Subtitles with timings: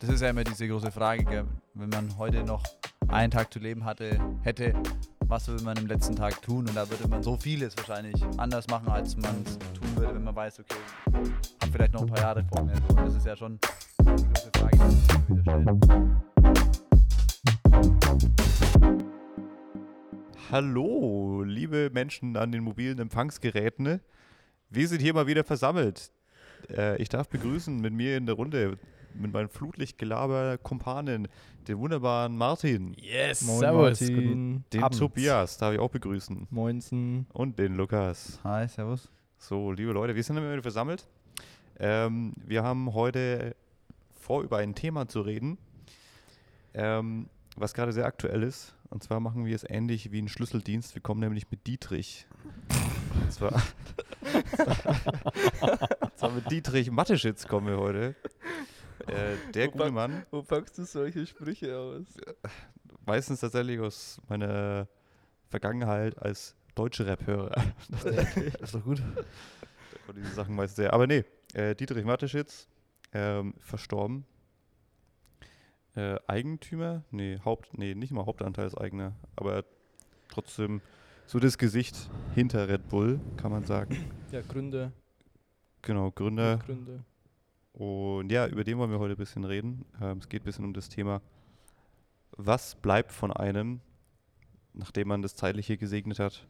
[0.00, 2.62] Das ist ja immer diese große Frage, wenn man heute noch
[3.08, 4.74] einen Tag zu leben hatte, hätte,
[5.20, 6.66] was würde man im letzten Tag tun?
[6.66, 10.24] Und da würde man so vieles wahrscheinlich anders machen, als man es tun würde, wenn
[10.24, 10.78] man weiß, okay,
[11.60, 12.74] hab vielleicht noch ein paar Jahre vor mir.
[12.88, 13.58] Und das ist ja schon
[14.00, 15.68] die große Frage, die man wieder stellt.
[20.50, 24.00] Hallo, liebe Menschen an den mobilen Empfangsgeräten.
[24.70, 26.10] Wir sind hier mal wieder versammelt.
[26.70, 28.78] Äh, ich darf begrüßen mit mir in der Runde,
[29.14, 31.28] mit meinem Flutlichtgelaber-Kumpanen,
[31.66, 32.94] den wunderbaren Martin.
[32.98, 34.00] Yes, Moin servus.
[34.00, 34.64] Martin.
[34.72, 34.98] Den Abend.
[34.98, 36.46] Tobias darf ich auch begrüßen.
[36.50, 37.26] Moinsen.
[37.32, 38.40] Und den Lukas.
[38.44, 39.10] Hi, servus.
[39.38, 41.06] So, liebe Leute, wir sind wieder versammelt.
[41.78, 43.54] Ähm, wir haben heute
[44.18, 45.58] vor, über ein Thema zu reden,
[46.74, 48.74] ähm, was gerade sehr aktuell ist.
[48.90, 50.94] Und zwar machen wir es ähnlich wie ein Schlüsseldienst.
[50.94, 52.26] Wir kommen nämlich mit Dietrich.
[53.22, 53.62] Und zwar,
[56.18, 58.14] zwar mit Dietrich Matteschitz kommen wir heute.
[59.06, 62.06] Äh, der Wo gute pack- Mann, Wo packst du solche Sprüche aus?
[63.06, 64.88] meistens tatsächlich aus meiner
[65.48, 67.54] Vergangenheit als deutsche Rap-Hörer.
[67.90, 68.04] Das
[68.36, 69.02] ist doch gut.
[70.08, 70.92] Und diese Sachen meist sehr.
[70.92, 72.68] Aber nee, äh, Dietrich Mateschitz,
[73.12, 74.26] ähm, verstorben.
[75.94, 77.04] Äh, Eigentümer?
[77.10, 79.64] Nee, Haupt, nee, nicht mal Hauptanteilseigner, aber
[80.28, 80.80] trotzdem
[81.26, 81.96] so das Gesicht
[82.34, 84.10] hinter Red Bull, kann man sagen.
[84.32, 84.92] Ja, Gründe.
[85.82, 86.58] Genau, Gründer.
[86.58, 87.04] Gründe.
[87.72, 89.84] Und ja, über den wollen wir heute ein bisschen reden.
[90.00, 91.22] Ähm, es geht ein bisschen um das Thema,
[92.36, 93.80] was bleibt von einem,
[94.74, 96.46] nachdem man das Zeitliche gesegnet hat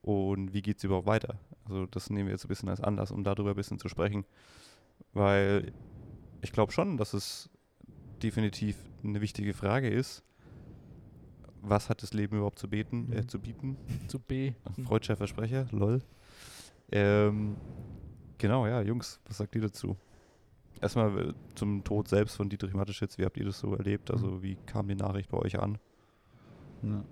[0.00, 1.38] und wie geht es überhaupt weiter?
[1.64, 4.24] Also das nehmen wir jetzt ein bisschen als Anlass, um darüber ein bisschen zu sprechen,
[5.12, 5.72] weil
[6.40, 7.50] ich glaube schon, dass es
[8.22, 10.22] definitiv eine wichtige Frage ist,
[11.60, 13.28] was hat das Leben überhaupt zu, beten, äh, Mhm.
[13.28, 13.76] zu bieten?
[14.08, 14.52] Zu B.
[14.84, 16.02] Freudscher Versprecher, lol.
[16.90, 17.56] Ähm,
[18.42, 19.96] genau, ja, Jungs, was sagt ihr dazu?
[20.80, 24.10] Erstmal äh, zum Tod selbst von Dietrich Mateschitz, wie habt ihr das so erlebt?
[24.10, 25.78] Also wie kam die Nachricht bei euch an?
[26.82, 27.04] Ja.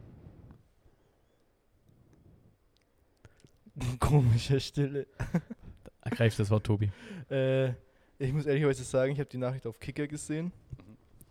[4.00, 5.06] Komische Stille.
[6.02, 6.90] Ergreif das Wort, Tobi.
[7.30, 7.70] Äh,
[8.18, 10.52] ich muss ehrlicherweise sagen, ich habe die Nachricht auf Kicker gesehen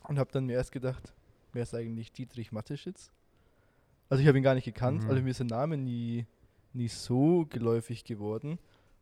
[0.07, 1.13] und habe dann mir erst gedacht,
[1.53, 3.11] wer ist eigentlich Dietrich Mateschitz?
[4.07, 5.09] Also ich habe ihn gar nicht gekannt, Mhm.
[5.09, 6.25] also mir ist der Name nie,
[6.73, 8.57] nie so geläufig geworden.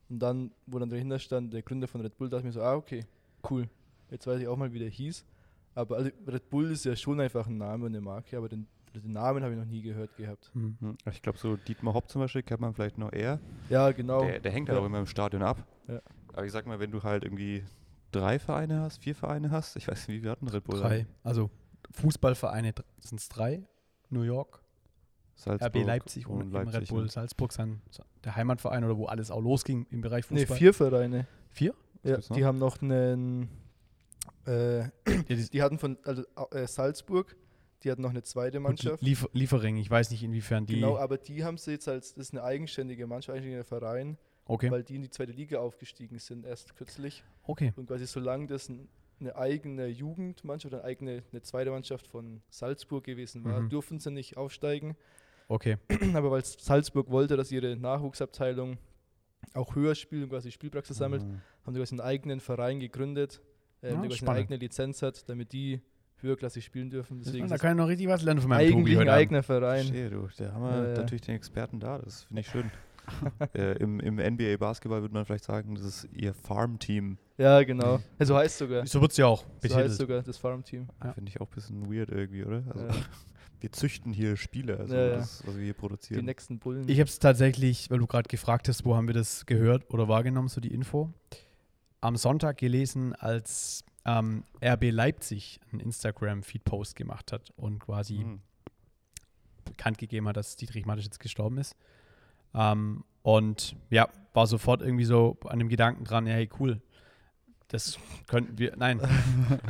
[0.10, 2.62] Und dann, wo dann dahinter stand, der Gründer von Red Bull, dachte ich mir so,
[2.62, 3.06] ah, okay,
[3.50, 3.68] cool.
[4.10, 5.26] Jetzt weiß ich auch mal, wie der hieß.
[5.76, 8.66] Aber also Red Bull ist ja schon einfach ein Name und eine Marke, aber den,
[8.96, 10.50] den Namen habe ich noch nie gehört gehabt.
[10.54, 10.78] Hm.
[10.80, 13.40] Hm, Ich glaube, so Dietmar Hopp zum Beispiel kennt man vielleicht noch eher.
[13.70, 14.22] Ja, genau.
[14.22, 14.82] Der, der hängt halt Ja.
[14.82, 15.64] auch immer im Stadion ab.
[15.88, 16.02] Ja.
[16.34, 17.64] Aber ich sag mal, wenn du halt irgendwie
[18.12, 20.80] drei Vereine hast, vier Vereine hast, ich weiß nicht, wie wir hatten Red Bull.
[20.80, 21.06] Drei.
[21.24, 21.50] Also
[21.92, 23.64] Fußballvereine sind es drei.
[24.10, 24.62] New York,
[25.38, 26.82] Salzburg RB Leipzig und, und Leipzig.
[26.82, 27.10] Red Bull ne?
[27.10, 27.82] Salzburg, sein,
[28.24, 30.58] der Heimatverein oder wo alles auch losging im Bereich Nee, Fußball.
[30.58, 31.28] vier Vereine.
[31.52, 31.74] Vier?
[32.04, 33.50] Ja, die haben noch einen.
[34.46, 34.90] Äh, Ja,
[35.30, 37.36] die, die hatten von also, äh, Salzburg,
[37.84, 39.02] die hatten noch eine zweite Mannschaft.
[39.02, 40.76] Liefer, Liefering, ich weiß nicht inwiefern die.
[40.76, 44.72] Genau, aber die haben sie jetzt als das ist eine eigenständige Mannschaft, eigenständiger Verein, okay,
[44.72, 47.24] weil die in die zweite Liga aufgestiegen sind erst kürzlich.
[47.44, 47.74] okay.
[47.76, 48.88] Und quasi solange das ein,
[49.20, 53.70] eine eigene Jugendmannschaft, eine eigene eine zweite Mannschaft von Salzburg gewesen war, Mhm.
[53.70, 54.96] durften sie nicht aufsteigen.
[55.48, 55.78] Okay.
[56.14, 58.78] aber weil Salzburg wollte, dass ihre Nachwuchsabteilung
[59.54, 61.42] auch höher spielt und quasi Spielpraxis sammelt, Ah.
[61.66, 63.42] haben sie quasi einen eigenen Verein gegründet,
[63.82, 65.82] äh, Ja, der quasi eine eigene Lizenz hat, damit die
[66.20, 67.22] höherklassig spielen dürfen.
[67.24, 69.44] Deswegen da kann ich noch richtig was lernen von meinem es Tobi eigentlich ein eigener
[69.44, 69.86] Verein.
[69.86, 70.28] Verstehe, du.
[70.38, 70.98] Da haben wir ja.
[70.98, 72.00] natürlich den Experten da.
[72.00, 72.72] Das finde ich schön.
[73.54, 77.18] äh, im, Im NBA Basketball würde man vielleicht sagen, das ist ihr Farm-Team.
[77.38, 78.00] Ja, genau.
[78.20, 78.86] So heißt sogar.
[78.86, 80.88] So wird es ja auch So heißt sogar das Farmteam.
[81.04, 81.14] Ja.
[81.14, 82.64] Finde ich auch ein bisschen weird irgendwie, oder?
[82.70, 82.94] Also, Ja.
[83.60, 86.26] wir züchten hier Spiele, also Ja, das, was wir hier Die produzieren.
[86.26, 86.88] nächsten Bullen.
[86.88, 90.08] Ich habe es tatsächlich, weil du gerade gefragt hast, wo haben wir das gehört oder
[90.08, 91.12] wahrgenommen, so die Info,
[92.02, 98.42] am Sonntag gelesen, als ähm, RB Leipzig einen Instagram-Feed-Post gemacht hat und quasi Hm.
[99.66, 101.76] bekannt gegeben hat, dass Dietrich Mateschitz gestorben ist.
[102.54, 106.82] Ähm, und ja, war sofort irgendwie so an dem Gedanken dran, ja, hey, cool.
[107.70, 109.02] Das könnten wir, nein,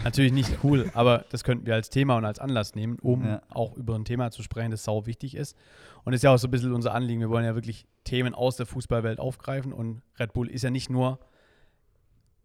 [0.04, 3.42] natürlich nicht cool, aber das könnten wir als Thema und als Anlass nehmen, um Ja.
[3.50, 5.58] auch über ein Thema zu sprechen, das sau wichtig ist.
[6.04, 7.20] Und das ist ja auch so ein bisschen unser Anliegen.
[7.22, 10.90] Wir wollen ja wirklich Themen aus der Fußballwelt aufgreifen und Red Bull ist ja nicht
[10.92, 11.20] nur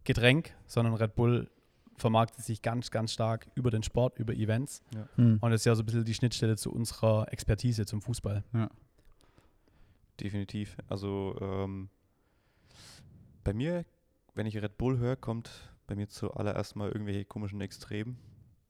[0.05, 1.49] Getränk, sondern Red Bull
[1.97, 4.81] vermarktet sich ganz, ganz stark über den Sport, über Events.
[5.17, 5.37] Hm.
[5.39, 8.43] Und das ist ja so ein bisschen die Schnittstelle zu unserer Expertise zum Fußball.
[10.19, 10.77] Definitiv.
[10.89, 11.89] Also ähm,
[13.43, 13.85] bei mir,
[14.35, 15.49] wenn ich Red Bull höre, kommt
[15.87, 18.17] bei mir zuallererst mal irgendwelche komischen Extrem.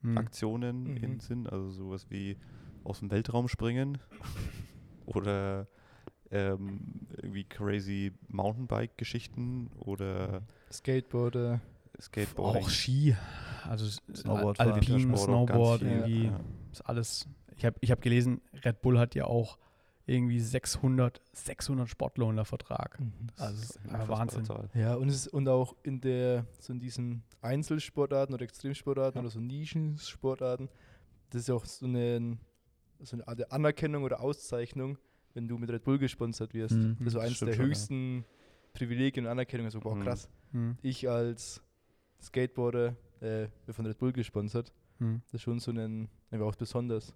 [0.02, 0.18] Hm.
[0.18, 0.96] Aktionen Mhm.
[0.98, 2.38] in den Sinn, also sowas wie
[2.84, 3.98] aus dem Weltraum springen
[5.06, 5.68] oder
[6.32, 11.62] ähm, irgendwie crazy Mountainbike-Geschichten oder Skateboarder.
[12.02, 12.64] Skateboarding.
[12.64, 13.16] Auch Ski,
[13.70, 16.40] also Snowboard, Alpin, auch ganz Snowboard, viel, irgendwie ja.
[16.72, 17.28] ist alles.
[17.56, 19.60] Ich habe ich hab gelesen, Red Bull hat ja auch
[20.06, 23.00] irgendwie 600, 600 Sportler unter Vertrag.
[23.38, 24.46] Also das ist Eine einfach unfassbare Wahnsinn.
[24.46, 24.70] Zahl.
[24.74, 29.22] Ja, und, es ist, und auch in der, so in diesen Einzelsportarten oder Extremsportarten Ja.
[29.22, 30.70] oder so Nischensportarten,
[31.30, 32.38] das ist ja auch so eine,
[33.02, 34.98] so eine Art der Anerkennung oder Auszeichnung,
[35.34, 36.76] wenn du mit Red Bull gesponsert wirst.
[36.76, 36.98] Mhm.
[37.04, 37.70] Also das eines stimmt der schon, ja.
[37.70, 38.26] höchsten
[38.74, 39.66] Privilegien und Anerkennung.
[39.66, 40.04] Also, boah, Mhm.
[40.04, 40.30] krass.
[40.52, 41.62] Hm, Ich als
[42.22, 44.74] Skateboarder äh, von Red Bull gesponsert.
[45.00, 45.22] hm.
[45.26, 47.14] Das ist schon so ein, einfach auch besonders.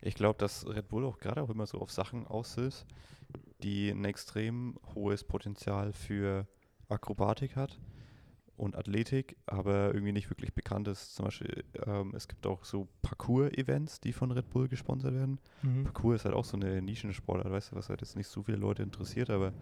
[0.00, 2.86] Ich glaube, dass Red Bull auch gerade auch immer so auf Sachen aus ist,
[3.62, 6.46] die ein extrem hohes Potenzial für
[6.88, 7.78] Akrobatik hat
[8.56, 11.14] und Athletik, aber irgendwie nicht wirklich bekannt ist.
[11.14, 15.38] Zum Beispiel, ähm, es gibt auch so Parcours-Events, die von Red Bull gesponsert werden.
[15.84, 18.58] Parcours ist halt auch so eine Nischensportart, weißt du, was halt jetzt nicht so viele
[18.58, 19.52] Leute interessiert, aber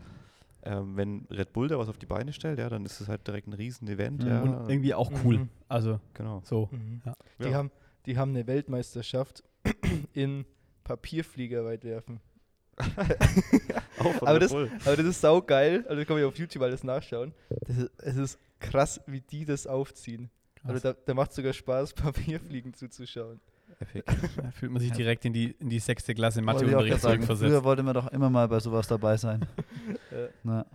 [0.63, 3.27] ähm, wenn Red Bull da was auf die Beine stellt, ja, dann ist es halt
[3.27, 4.25] direkt ein Riesen-Event.
[4.25, 4.31] Mhm.
[4.31, 5.39] Ja, Und irgendwie auch cool.
[5.39, 5.49] Mhm.
[5.69, 6.41] Also genau.
[6.45, 6.69] so.
[6.73, 7.01] Mhm.
[7.05, 7.17] Ja.
[7.39, 7.55] Die, Ja.
[7.55, 7.71] haben,
[8.07, 9.45] die haben eine Weltmeisterschaft
[10.15, 10.45] in
[10.85, 12.21] Papierflieger weit werfen.
[14.21, 14.53] Aber das-.
[14.53, 15.85] Aber das ist saugeil.
[15.89, 17.33] Also kann man ja auf YouTube alles nachschauen.
[17.67, 20.31] Das ist, es ist krass, wie die das aufziehen.
[20.57, 20.71] Krass.
[20.71, 23.41] Also da, da macht sogar Spaß, Papierfliegen zuzuschauen.
[24.43, 27.49] Da fühlt man sich direkt in die, in die sechste Klasse Matheunterricht zurückversetzt.
[27.49, 29.47] früher wollte man doch immer mal bei sowas dabei sein.
[30.11, 30.29] Ja.
[30.43, 30.67] Na,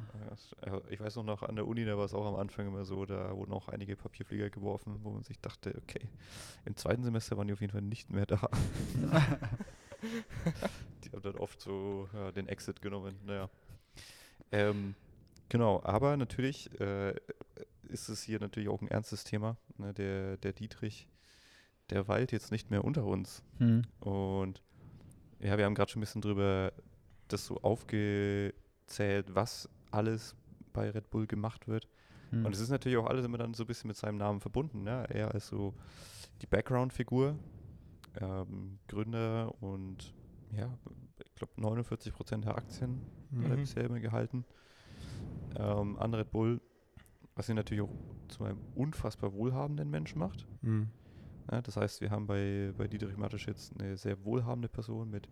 [0.90, 3.06] Ich weiß noch, noch an der Uni, da war es auch am Anfang immer so,
[3.06, 6.10] da wurden auch einige Papierflieger geworfen, wo man sich dachte, okay,
[6.66, 8.38] im zweiten Semester waren die auf jeden Fall nicht mehr da.
[11.04, 13.50] die haben dann oft so ja, den Exit genommen, naja.
[14.52, 14.96] Ähm,
[15.50, 17.16] genau, aber natürlich äh,
[17.90, 19.58] ist es hier natürlich auch ein ernstes Thema.
[19.78, 19.94] Ne?
[19.94, 21.08] Der, der Dietrich,
[21.90, 23.44] der weilt jetzt nicht mehr unter uns.
[23.58, 23.84] hm.
[24.00, 24.62] Und
[25.40, 26.72] ja, wir haben gerade schon ein bisschen drüber
[27.28, 30.36] das so aufgezählt, was alles
[30.74, 31.88] bei Red Bull gemacht wird.
[32.32, 32.46] Hm.
[32.46, 34.84] Und es ist natürlich auch alles immer dann so ein bisschen mit seinem Namen verbunden.
[34.84, 35.06] Ne?
[35.10, 35.74] Er ist so
[36.42, 37.38] die Background-Figur,
[38.20, 40.14] ähm, Gründer und
[40.52, 40.78] ja,
[41.26, 43.02] ich glaube 49 Prozent der Aktien
[43.42, 43.62] hat er Mhm.
[43.62, 44.46] bisher immer gehalten.
[45.56, 46.62] Ähm, an Red Bull,
[47.36, 47.94] was ihn natürlich auch
[48.28, 50.48] zu einem unfassbar wohlhabenden Menschen macht.
[50.62, 50.90] Hm.
[51.52, 55.28] Ja, das heißt, wir haben bei, bei Dietrich Mateschitz eine sehr wohlhabende Person mit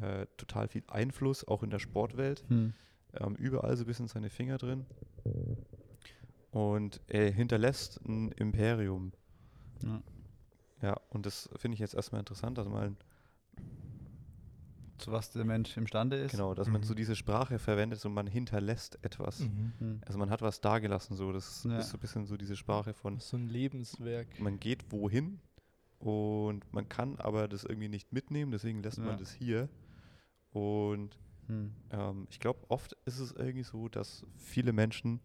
[0.00, 2.44] äh, total viel Einfluss, auch in der Sportwelt.
[2.48, 2.72] Hm.
[3.20, 4.86] Ähm, überall so ein bisschen seine Finger drin.
[6.50, 9.12] Und er hinterlässt ein Imperium.
[9.82, 10.02] Ja.
[10.82, 12.96] Ja, und das finde ich jetzt erstmal interessant, dass man,
[14.98, 16.30] Zu was der Mensch imstande ist.
[16.32, 16.84] genau, dass man Mhm.
[16.84, 19.40] so diese Sprache verwendet und man hinterlässt etwas.
[19.40, 20.00] Hm.
[20.06, 21.32] Also man hat was dagelassen, so.
[21.32, 21.78] Das Ja.
[21.78, 24.28] ist so ein bisschen so diese Sprache von, So ein Lebenswerk.
[24.40, 25.40] man geht wohin
[25.98, 29.04] und man kann aber das irgendwie nicht mitnehmen, deswegen lässt Ja.
[29.04, 29.68] man das hier.
[30.52, 31.72] Und Hm.
[31.90, 35.20] ähm, ich glaube, oft ist es irgendwie so, dass viele Menschen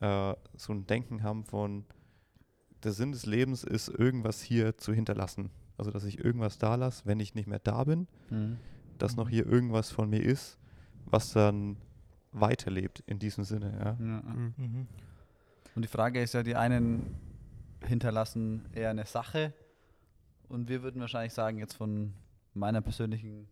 [0.00, 1.84] äh, so ein Denken haben von,
[2.82, 5.50] der Sinn des Lebens ist, irgendwas hier zu hinterlassen.
[5.78, 8.58] Also, dass ich irgendwas da lasse, wenn ich nicht mehr da bin, Hm.
[8.98, 9.30] dass noch Mhm.
[9.30, 10.58] hier irgendwas von mir ist,
[11.06, 11.76] was dann
[12.32, 13.72] weiterlebt in diesem Sinne.
[13.78, 13.84] Ja.
[14.04, 14.22] Ja.
[14.22, 14.54] Hm.
[14.56, 14.86] Mhm.
[15.74, 17.14] Und die Frage ist ja, die einen
[17.84, 19.52] hinterlassen eher eine Sache
[20.48, 22.12] und wir würden wahrscheinlich sagen, jetzt von
[22.54, 23.48] meiner persönlichen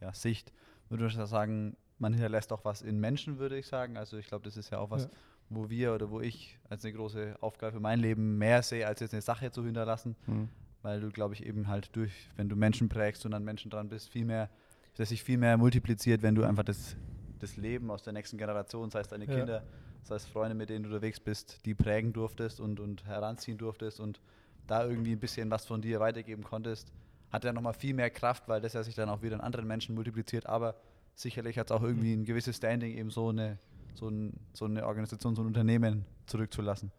[0.00, 0.52] ja, Sicht,
[1.00, 3.96] würde ich sagen, man hinterlässt auch was in Menschen, würde ich sagen.
[3.96, 5.10] Also ich glaube, das ist ja auch was, Ja.
[5.50, 9.00] wo wir oder wo ich als eine große Aufgabe für mein Leben mehr sehe, als
[9.00, 10.48] jetzt eine Sache zu hinterlassen, Hm.
[10.82, 13.88] weil du, glaube ich, eben halt durch, wenn du Menschen prägst und an Menschen dran
[13.88, 14.50] bist, viel mehr,
[14.96, 16.96] dass sich viel mehr multipliziert, wenn du einfach das,
[17.38, 19.34] das Leben aus der nächsten Generation, sei es deine Ja.
[19.34, 19.64] Kinder,
[20.02, 24.00] sei es Freunde, mit denen du unterwegs bist, die prägen durftest und, und heranziehen durftest
[24.00, 24.20] und
[24.66, 26.92] da irgendwie ein bisschen was von dir weitergeben konntest,
[27.34, 29.66] hat ja nochmal viel mehr Kraft, weil das ja sich dann auch wieder in anderen
[29.66, 30.76] Menschen multipliziert, aber
[31.14, 33.58] sicherlich hat es auch irgendwie ein gewisses Standing, eben so eine,
[33.94, 36.92] so, ein, so eine Organisation, so ein Unternehmen zurückzulassen.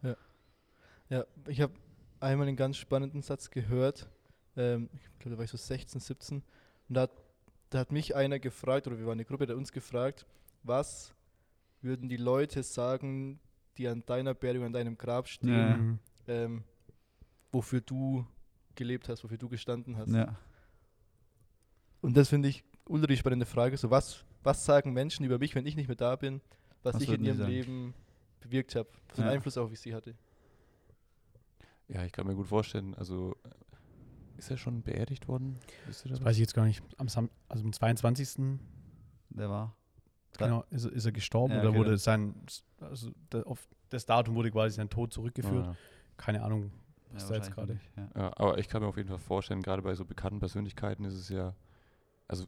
[1.08, 1.72] Ja, ich habe
[2.20, 4.08] einmal einen ganz spannenden Satz gehört.
[4.56, 6.42] Ähm, ich glaube, da war ich so 16, 17.
[6.88, 7.12] Und da hat,
[7.70, 10.26] da hat mich einer gefragt, oder wir waren eine Gruppe, der uns gefragt,
[10.62, 11.14] was
[11.80, 13.40] würden die Leute sagen,
[13.78, 15.74] die an deiner Beerdigung, an deinem Grab stehen, Ja.
[15.76, 15.98] Hm.
[16.28, 16.64] ähm,
[17.52, 18.26] wofür du
[18.76, 20.10] gelebt hast, wofür du gestanden hast.
[20.12, 20.36] Ja.
[22.00, 23.76] Und das finde ich ultra die spannende Frage.
[23.76, 26.40] So, was, was sagen Menschen über mich, wenn ich nicht mehr da bin,
[26.82, 27.50] was, Was ich in ihrem sagen?
[27.50, 27.94] Leben
[28.40, 28.88] bewirkt habe?
[29.08, 29.34] Was für einen Ja.
[29.34, 30.14] Einfluss auch ich sie hatte.
[31.88, 32.94] Ja, ich kann mir gut vorstellen.
[32.94, 33.36] Also,
[34.36, 35.58] ist er schon beerdigt worden?
[35.86, 36.22] Das das?
[36.24, 36.82] weiß ich jetzt gar nicht.
[36.98, 38.58] Am, Sam also am 22.
[39.30, 39.74] Der war.
[40.38, 42.34] Genau, ist, er- ist er gestorben Ja, oder okay, wurde sein,
[42.80, 45.64] also der, auf das Datum wurde quasi sein Tod zurückgeführt.
[45.66, 45.76] Ja.
[46.18, 46.72] Keine Ahnung,
[47.12, 47.72] was Ja, da jetzt gerade.
[47.74, 48.08] nicht, Ja.
[48.16, 51.14] Ja, aber ich kann mir auf jeden Fall vorstellen, gerade bei so bekannten Persönlichkeiten ist
[51.14, 51.54] es ja,
[52.28, 52.46] also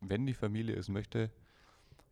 [0.00, 1.30] wenn die Familie es möchte,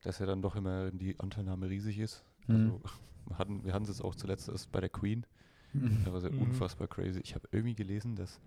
[0.02, 2.24] dass ja dann doch immer die Anteilnahme riesig ist.
[2.46, 2.54] Mhm.
[2.56, 2.80] Also,
[3.26, 5.26] wir hatten wir hatten es jetzt auch zuletzt erst bei der Queen.
[6.04, 6.40] Das war ja Mhm.
[6.42, 7.20] unfassbar crazy.
[7.20, 8.40] Ich habe irgendwie gelesen, dass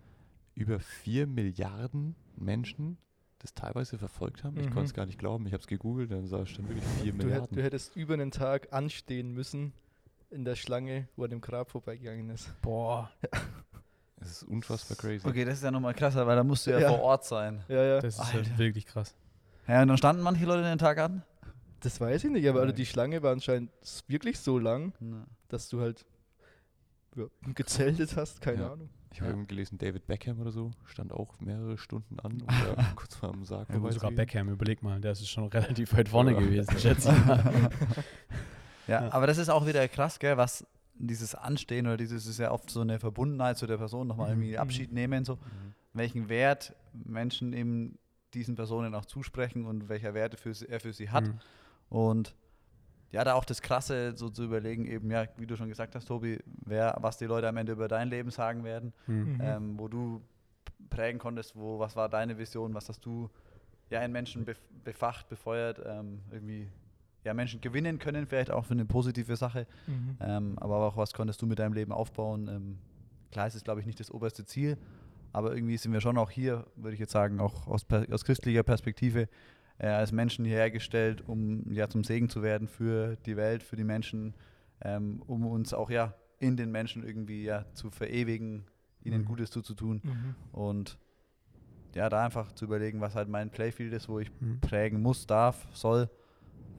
[0.55, 2.97] über 4 Milliarden Menschen
[3.39, 4.57] das teilweise verfolgt haben.
[4.57, 4.71] Ich Mhm.
[4.71, 5.45] konnte es gar nicht glauben.
[5.45, 7.55] Ich habe es gegoogelt, dann sah es stand wirklich 4 Du, hätt, Milliarden.
[7.57, 9.73] du hättest über einen Tag anstehen müssen
[10.29, 12.49] in der Schlange, wo er dem Grab vorbeigegangen ist.
[12.61, 13.09] Boah,
[14.19, 15.27] Es ist unfassbar crazy.
[15.27, 16.89] Okay, das ist ja nochmal krasser, weil da musst du ja, Ja.
[16.89, 17.63] vor Ort sein.
[17.67, 18.01] Ja, ja.
[18.01, 18.33] das ist Alter.
[18.33, 19.13] halt wirklich krass.
[19.67, 21.21] Ja, und dann standen manche Leute den Tag an.
[21.81, 22.75] Das weiß ich nicht, aber also Ja.
[22.75, 23.69] die Schlange war anscheinend
[24.07, 25.27] wirklich so lang, Na.
[25.49, 26.03] dass du halt
[27.15, 28.73] ja, gezeltet hast, keine Ja.
[28.73, 28.89] Ahnung.
[29.13, 32.83] Ich habe irgendwie gelesen, David Beckham oder so stand auch mehrere Stunden an, um da
[32.95, 34.11] kurz vor dem Sarg Ja, sogar.
[34.11, 36.39] Beckham, überleg mal, der ist schon relativ weit vorne Ja.
[36.39, 37.69] gewesen, schätze ich mal.
[38.87, 40.65] Ja, aber das ist auch wieder krass, gell, was
[40.99, 44.41] dieses Anstehen oder dieses ist ja oft so eine Verbundenheit zu der Person, nochmal Mhm.
[44.41, 45.73] irgendwie Abschied nehmen, so Mhm.
[45.93, 47.97] welchen Wert Menschen eben
[48.33, 51.27] diesen Personen auch zusprechen und welcher Wert für sie, er für sie hat.
[51.27, 51.39] Mhm.
[51.89, 52.35] Und
[53.11, 56.05] ja, da auch das Krasse so zu überlegen, eben, ja, wie du schon gesagt hast,
[56.07, 59.15] Tobi, wer, was die Leute am Ende über dein Leben sagen werden, Mhm.
[59.15, 59.37] Mhm.
[59.41, 60.21] ähm, wo du
[60.89, 63.29] prägen konntest, wo, was war deine Vision, was hast du
[63.89, 66.67] ja in Menschen bef befacht, befeuert, ähm, irgendwie
[67.27, 69.67] ja, Menschen gewinnen können, vielleicht auch für eine positive Sache.
[69.85, 70.17] Mhm.
[70.19, 72.47] Ähm, aber auch was konntest du mit deinem Leben aufbauen?
[72.47, 72.77] Ähm,
[73.31, 74.77] klar, es ist, glaube ich, nicht das oberste Ziel,
[75.33, 78.63] aber irgendwie sind wir schon auch hier, würde ich jetzt sagen, auch aus, aus christlicher
[78.63, 79.27] Perspektive
[79.77, 83.75] äh, als Menschen hierher gestellt, um ja zum Segen zu werden für die Welt, für
[83.75, 84.33] die Menschen,
[84.81, 88.65] ähm, um uns auch ja in den Menschen irgendwie ja zu verewigen,
[89.03, 89.25] ihnen Mhm.
[89.25, 90.35] Gutes zuzutun Mhm.
[90.51, 90.97] und
[91.95, 94.59] ja, da einfach zu überlegen, was halt mein Playfield ist, wo ich Mhm.
[94.61, 96.09] prägen muss, darf, soll.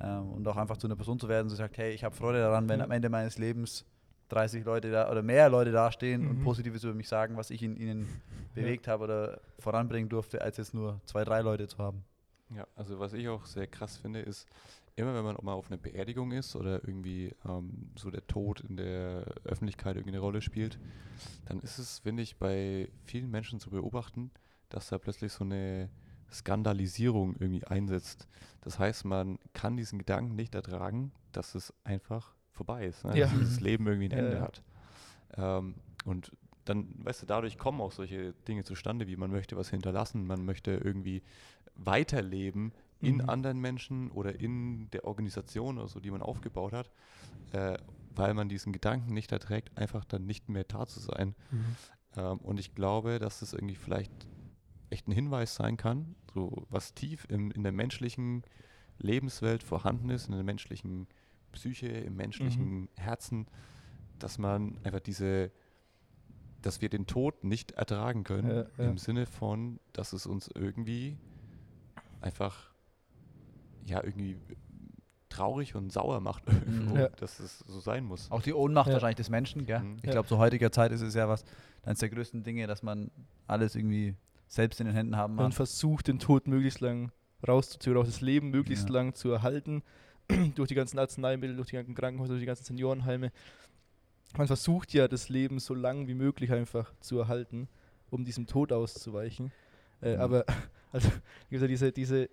[0.01, 2.39] Ähm, und auch einfach zu einer Person zu werden, die sagt, hey, ich habe Freude
[2.39, 2.85] daran, wenn Ja.
[2.85, 3.85] am Ende meines Lebens
[4.29, 6.45] 30 Leute da oder mehr Leute dastehen und Mhm.
[6.45, 8.07] Positives über mich sagen, was ich in ihnen
[8.55, 12.05] bewegt habe oder voranbringen durfte, als jetzt nur zwei, drei Leute zu haben.
[12.55, 14.47] Ja, also was ich auch sehr krass finde, ist,
[14.97, 18.61] immer wenn man auch mal auf einer Beerdigung ist oder irgendwie ähm, so der Tod
[18.61, 20.79] in der Öffentlichkeit irgendwie eine Rolle spielt,
[21.47, 24.31] dann ist es, finde ich, bei vielen Menschen zu beobachten,
[24.71, 25.89] dass da plötzlich so eine
[26.33, 28.29] Skandalisierung irgendwie einsetzt.
[28.61, 33.17] Das heißt, man kann diesen Gedanken nicht ertragen, dass es einfach vorbei ist, ne?
[33.17, 33.27] Ja.
[33.27, 34.41] dass dieses Leben irgendwie ein Ende ja.
[34.43, 34.63] hat.
[35.37, 36.33] Ähm, und
[36.65, 40.45] dann, weißt du, dadurch kommen auch solche Dinge zustande, wie man möchte was hinterlassen, man
[40.45, 41.23] möchte irgendwie
[41.75, 43.29] weiterleben in Mhm.
[43.31, 46.91] anderen Menschen oder in der Organisation oder so, die man aufgebaut hat,
[47.53, 47.79] äh,
[48.15, 51.37] weil man diesen Gedanken nicht erträgt, einfach dann nicht mehr da zu sein.
[51.51, 51.77] Mhm.
[52.17, 54.27] Ähm, und ich glaube, dass das irgendwie vielleicht
[54.91, 58.43] echt ein Hinweis sein kann, so was tief im, in der menschlichen
[58.99, 61.07] Lebenswelt vorhanden ist, in der menschlichen
[61.53, 63.47] Psyche, im menschlichen Herzen,
[64.19, 65.51] dass man einfach diese,
[66.63, 68.91] dass wir den Tod nicht ertragen können, Ja, ja.
[68.91, 71.17] im Sinne von, dass es uns irgendwie
[72.21, 72.73] einfach,
[73.85, 74.37] ja, irgendwie
[75.29, 77.09] traurig und sauer macht, irgendwo, Ja.
[77.11, 78.31] dass es so sein muss.
[78.31, 78.95] Auch die Ohnmacht Ja.
[78.95, 79.81] wahrscheinlich des Menschen, gell?
[79.81, 79.97] Mhm.
[80.03, 81.45] Ich glaube, zu heutiger Zeit ist es ja was,
[81.83, 83.11] eines der größten Dinge, dass man
[83.47, 84.17] alles irgendwie
[84.49, 87.13] selbst in den Händen haben Man versucht, den Tod möglichst lang
[87.47, 88.95] rauszuziehen oder auch das Leben möglichst Ja.
[88.95, 89.83] lang zu erhalten.
[90.57, 93.31] durch die ganzen Arzneimittel, durch die ganzen Krankenhäuser, durch die ganzen Seniorenheime.
[94.37, 97.67] Man versucht ja, das Leben so lang wie möglich einfach zu erhalten,
[98.11, 99.53] um diesem Tod auszuweichen.
[100.03, 100.21] Äh, Mhm.
[100.21, 100.45] Aber
[100.93, 101.09] also,
[101.51, 102.29] diese, diese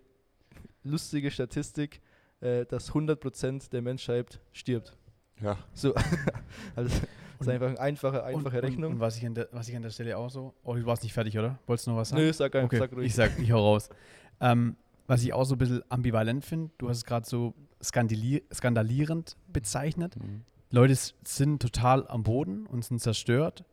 [0.84, 2.02] lustige Statistik,
[2.42, 4.98] äh, dass 100% der Menschheit stirbt.
[5.42, 5.94] Ja, So,
[6.76, 6.96] also
[7.38, 8.86] das ist einfach eine einfache, einfache und, Rechnung.
[8.92, 10.54] Und, und was, ich an der, was ich an der Stelle auch so.
[10.64, 11.60] Oh, du warst nicht fertig, oder?
[11.68, 12.22] Wolltest du noch was sagen?
[12.22, 13.06] Nö, sag einfach, okay, sag ruhig.
[13.08, 13.90] ich sag, ich hau raus.
[14.40, 14.76] Ähm,
[15.08, 19.38] was ich auch so ein bisschen ambivalent finde, du hast es gerade so skandalier skandalierend
[19.48, 20.16] bezeichnet.
[20.18, 20.42] Mhm.
[20.72, 23.64] Leute sind total am Boden und sind zerstört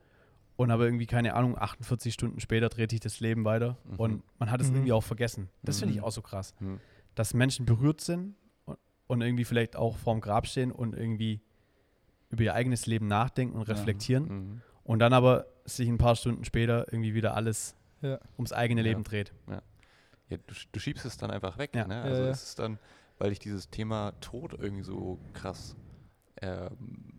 [0.56, 3.96] und aber irgendwie, keine Ahnung, 48 Stunden später dreht sich das Leben weiter Mhm.
[3.96, 4.76] und man hat es Mhm.
[4.76, 5.48] irgendwie auch vergessen.
[5.62, 6.04] Das finde ich Mhm.
[6.06, 6.54] auch so krass.
[6.60, 6.78] Mhm.
[7.14, 8.34] Dass Menschen berührt sind
[8.66, 11.40] und, und irgendwie vielleicht auch vorm Grab stehen und irgendwie
[12.32, 13.74] über ihr eigenes Leben nachdenken und Ja.
[13.74, 14.60] reflektieren Mhm.
[14.82, 18.18] und dann aber sich ein paar Stunden später irgendwie wieder alles Ja.
[18.36, 18.88] ums eigene Ja.
[18.88, 19.32] Leben dreht.
[19.48, 19.62] Ja,
[20.28, 21.70] du, du schiebst es dann einfach weg.
[21.76, 21.86] Ja.
[21.86, 21.94] Ne?
[21.94, 22.30] Ja, Also ja.
[22.30, 22.78] es ist dann,
[23.18, 25.76] weil ich dieses Thema Tod irgendwie so krass
[26.40, 27.12] ähm,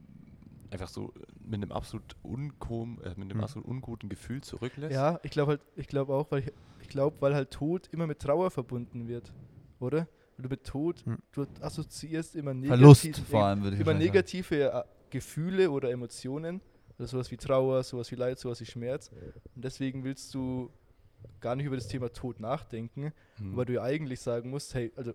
[0.72, 1.14] einfach so
[1.46, 3.44] mit einem absolut unkom, äh, mit einem Mhm.
[3.44, 4.92] absolut unguten Gefühl zurücklässt.
[4.94, 6.52] Ja, ich glaube halt, ich glaube auch, weil ich,
[6.82, 9.32] ich glaube, weil halt Tod immer mit Trauer verbunden wird,
[9.80, 10.08] oder?
[10.36, 11.20] Weil du mit Tod, Hm.
[11.32, 16.60] du assoziierst immer Verlust negativ- vor allem, würde ich immer negative äh, Gefühle oder Emotionen,
[16.98, 19.12] also sowas wie Trauer, sowas wie Leid, sowas wie Schmerz.
[19.56, 20.72] Und deswegen willst du
[21.40, 23.56] gar nicht über das Thema Tod nachdenken, Mhm.
[23.56, 25.14] weil du ja eigentlich sagen musst, hey, also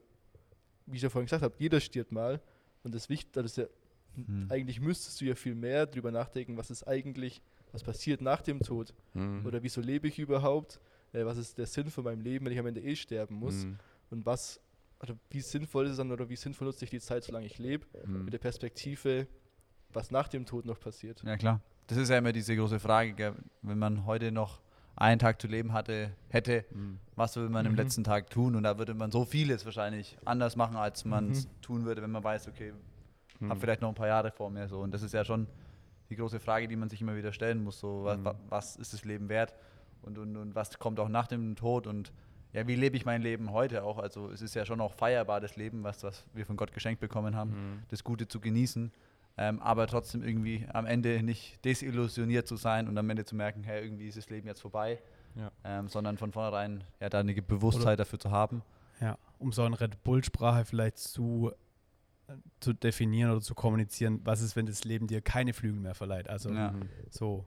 [0.86, 2.40] wie ich ja vorhin gesagt habe, jeder stirbt mal
[2.84, 3.66] und das Wichtig, das ist ja,
[4.14, 4.46] Mhm.
[4.48, 8.60] eigentlich müsstest du ja viel mehr drüber nachdenken, was ist eigentlich, was passiert nach dem
[8.60, 9.44] Tod Mhm.
[9.46, 10.80] oder wieso lebe ich überhaupt,
[11.12, 13.64] äh, was ist der Sinn von meinem Leben, wenn ich am Ende eh sterben muss
[13.64, 13.76] Mhm.
[14.10, 14.60] und was
[15.00, 17.58] oder wie sinnvoll ist es dann oder wie sinnvoll nutze ich die Zeit, solange ich
[17.58, 18.24] lebe, Mhm.
[18.24, 19.28] mit der Perspektive,
[19.92, 21.22] was nach dem Tod noch passiert.
[21.24, 21.60] Ja, klar.
[21.86, 23.34] Das ist ja immer diese große Frage, gell?
[23.62, 24.60] wenn man heute noch
[24.96, 26.98] einen Tag zu leben hatte, hätte, Mhm.
[27.16, 27.78] was will man im Mhm.
[27.78, 28.56] letzten Tag tun?
[28.56, 31.50] Und da würde man so vieles wahrscheinlich anders machen, als man es Mhm.
[31.62, 32.72] tun würde, wenn man weiß, okay,
[33.40, 33.48] Mhm.
[33.50, 34.68] habe vielleicht noch ein paar Jahre vor mir.
[34.68, 34.80] So.
[34.80, 35.46] Und das ist ja schon
[36.10, 37.78] die große Frage, die man sich immer wieder stellen muss.
[37.80, 38.24] So, was, Mhm.
[38.24, 39.54] wa- was ist das Leben wert?
[40.02, 41.86] Und, und, und was kommt auch nach dem Tod?
[41.86, 42.12] Und
[42.52, 43.98] ja, wie lebe ich mein Leben heute auch?
[43.98, 47.00] Also es ist ja schon auch feierbar, das Leben, was, was wir von Gott geschenkt
[47.00, 47.82] bekommen haben, Mhm.
[47.88, 48.90] das Gute zu genießen.
[49.40, 53.62] Ähm, aber trotzdem irgendwie am Ende nicht desillusioniert zu sein und am Ende zu merken,
[53.62, 55.00] hey, irgendwie ist das Leben jetzt vorbei.
[55.36, 55.52] Ja.
[55.62, 58.62] Ähm, sondern von vornherein ja, da eine Bewusstheit dafür zu haben.
[59.00, 61.52] Ja, um so eine Red Bull-Sprache vielleicht zu,
[62.26, 65.94] äh, zu definieren oder zu kommunizieren, was ist, wenn das Leben dir keine Flügel mehr
[65.94, 66.28] verleiht?
[66.28, 66.72] Also Ja.
[66.72, 66.88] Mhm.
[67.10, 67.46] so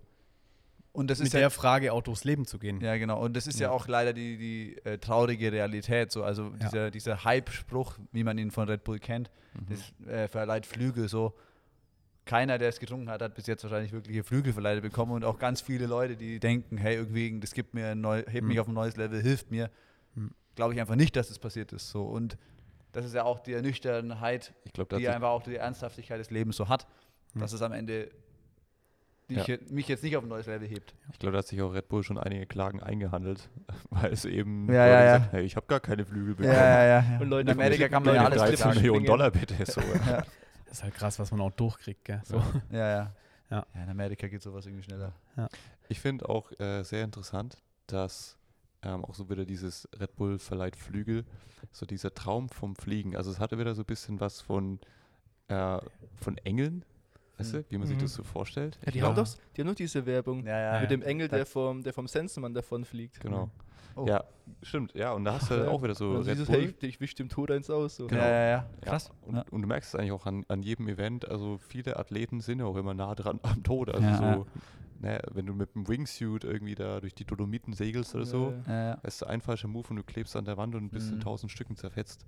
[0.93, 2.79] Und das mit ist ja, der Frage auch durchs Leben zu gehen.
[2.79, 3.21] Ja, genau.
[3.21, 3.73] Und das ist ja, Ja.
[3.73, 6.11] auch leider die, die äh, traurige Realität.
[6.13, 6.23] So.
[6.23, 6.49] Also Ja.
[6.69, 9.65] dieser, dieser Hype-Spruch, wie man ihn von Red Bull kennt, Mhm.
[9.69, 11.09] das äh, verleiht Flügel.
[11.09, 11.33] So.
[12.31, 15.11] Keiner, der es getrunken hat, hat bis jetzt wahrscheinlich wirkliche Flügel verleiht bekommen.
[15.11, 18.47] Und auch ganz viele Leute, die denken, hey, irgendwie, das gibt mir ein neu, hebt
[18.47, 18.61] mich Mhm.
[18.61, 19.69] auf ein neues Level, hilft mir.
[20.15, 20.31] Mhm.
[20.55, 21.89] Glaube ich einfach nicht, dass das passiert ist.
[21.89, 22.03] So.
[22.05, 22.37] Und
[22.93, 26.55] das ist ja auch die Ernüchternheit, Ich glaube, die einfach auch die Ernsthaftigkeit des Lebens
[26.55, 26.87] so hat,
[27.33, 27.41] Mhm.
[27.41, 28.09] dass es am Ende
[29.27, 29.43] Ja.
[29.47, 30.93] mich, mich jetzt nicht auf ein neues Level hebt.
[31.11, 33.49] Ich glaube, da hat sich auch Red Bull schon einige Klagen eingehandelt,
[33.89, 35.17] weil es eben Ja, ja, ja.
[35.17, 36.55] gesagt, hey, ich habe gar keine Flügel bekommen.
[36.55, 37.17] ja.
[37.19, 38.77] Und Leute In Amerika kann man ja alles von 13 beklagen.
[38.79, 39.05] Millionen.
[39.05, 39.65] Dollar bitte.
[39.65, 39.81] So.
[40.71, 40.77] Ja.
[40.77, 42.21] Das ist halt krass, was man auch durchkriegt, gell?
[42.23, 42.41] So.
[42.71, 43.15] Ja, ja.
[43.49, 43.65] Ja.
[43.73, 45.11] in Amerika geht sowas irgendwie schneller.
[45.89, 48.37] Ich finde auch äh, sehr interessant, dass
[48.81, 51.25] ähm, auch so wieder dieses Red Bull verleiht Flügel,
[51.73, 53.17] so dieser Traum vom Fliegen.
[53.17, 54.79] Also es hatte wieder so ein bisschen was von,
[55.49, 55.79] äh,
[56.15, 56.85] von Engeln,
[57.41, 58.01] weißt du, wie man sich Mhm.
[58.01, 58.79] das so vorstellt.
[58.85, 59.05] Ja, die Ja.
[59.05, 60.81] haben doch die haben noch diese Werbung Ja, ja.
[60.81, 63.19] mit dem Engel, der vom, der vom Sensenmann davon fliegt.
[63.19, 63.49] Genau.
[63.95, 64.05] Oh.
[64.07, 64.23] Ja,
[64.63, 64.93] stimmt.
[64.95, 65.67] Ja, und da hast du Ja.
[65.67, 67.97] auch wieder so Und Red dieses, hey, ich wisch dem Tod eins aus.
[67.97, 68.07] So.
[68.07, 68.21] Genau.
[68.21, 68.49] Ja, ja, ja.
[68.85, 69.11] Ja, Krass.
[69.21, 69.45] Und, Ja.
[69.51, 72.65] und du merkst es eigentlich auch an, an jedem Event, also viele Athleten sind ja
[72.65, 73.89] auch immer nah dran am Tod.
[73.89, 74.45] Also Ja, so, ja.
[75.03, 78.71] Ne, wenn du mit dem Wingsuit irgendwie da durch die Dolomiten segelst oder so, Ja,
[78.73, 78.97] Ja, ja.
[79.01, 81.21] weißt du, ein falscher Move und du klebst an der Wand und bist in Mhm.
[81.21, 82.23] tausend Stücken zerfetzt.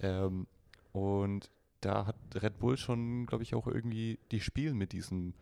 [0.00, 0.46] Ähm,
[0.92, 5.34] und da hat Red Bull schon, glaube ich, auch irgendwie, die spielen mit diesem,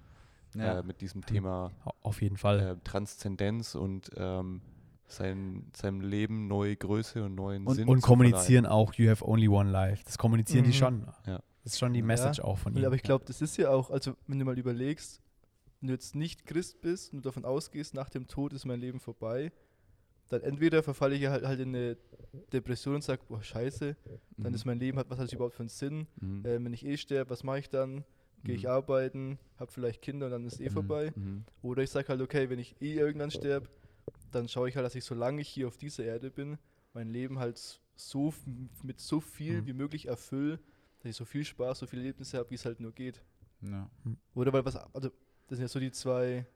[0.55, 0.81] Ja.
[0.81, 2.61] äh, mit diesem Thema Au- Auf jeden Fall.
[2.61, 4.61] äh, Transzendenz und ähm,
[5.07, 9.25] sein, seinem Leben neue Größe und neuen und Sinn und zu kommunizieren auch, you have
[9.27, 10.03] only one life.
[10.05, 10.75] Das kommunizieren die Mhm.
[10.75, 11.07] schon.
[11.27, 11.40] Ja.
[11.62, 12.07] Das ist schon die Ja.
[12.07, 12.85] Message auch von ihnen.
[12.85, 15.20] aber ich glaube, das ist ja auch, also wenn du mal überlegst,
[15.81, 18.81] wenn du jetzt nicht Christ bist und du davon ausgehst, nach dem Tod ist mein
[18.81, 19.53] Leben vorbei,
[20.28, 21.96] dann entweder verfalle ich ja halt, halt in eine
[22.52, 23.96] Depression und sage, boah, scheiße,
[24.38, 24.54] dann Mhm.
[24.54, 26.06] ist mein Leben, hat, was hat es überhaupt für einen Sinn?
[26.20, 26.44] Mhm.
[26.44, 28.04] Äh, wenn ich eh sterbe, was mache ich dann?
[28.42, 28.70] Gehe ich Mhm.
[28.70, 30.70] arbeiten, habe vielleicht Kinder und dann ist eh Mhm.
[30.70, 31.12] vorbei.
[31.14, 31.44] Mhm.
[31.62, 33.68] Oder ich sage halt, okay, wenn ich eh irgendwann sterbe,
[34.32, 36.58] dann schaue ich halt, dass ich, solange ich hier auf dieser Erde bin,
[36.92, 37.60] mein Leben halt
[37.96, 38.34] so
[38.82, 39.66] mit so viel Mhm.
[39.66, 40.58] wie möglich erfülle,
[40.98, 43.22] dass ich so viel Spaß, so viele Erlebnisse habe, wie es halt nur geht.
[43.62, 43.88] Ja.
[44.34, 45.10] Oder weil was, also
[45.46, 46.46] das sind ja so die zwei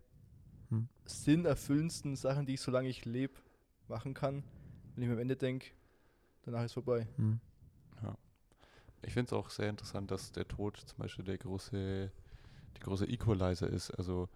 [0.71, 0.89] Hm.
[1.07, 3.35] sinnerfüllendsten Sachen, die ich, solange ich lebe,
[3.89, 4.43] machen kann.
[4.95, 5.69] Wenn ich mir am Ende denke,
[6.43, 7.07] danach ist vorbei.
[7.17, 7.41] Mhm.
[9.03, 12.11] Ich finde es auch sehr interessant, dass der Tod zum Beispiel der große,
[12.77, 13.91] die große Equalizer ist.
[13.93, 14.29] Also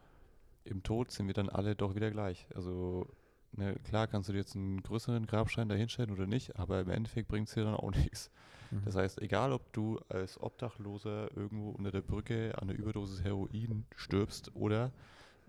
[0.64, 2.46] im Tod sind wir dann alle doch wieder gleich.
[2.54, 3.08] Also
[3.52, 7.28] ne, klar kannst du dir jetzt einen größeren Grabstein dahinstellen oder nicht, aber im Endeffekt
[7.28, 8.30] bringt es dir dann auch nichts.
[8.70, 8.82] Mhm.
[8.84, 13.84] Das heißt, egal ob du als Obdachloser irgendwo unter der Brücke an einer Überdosis Heroin
[13.96, 14.92] stirbst oder